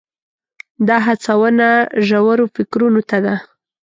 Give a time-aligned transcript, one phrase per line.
[0.87, 1.69] دا هڅونه
[2.07, 3.35] ژورو فکرونو ته ده.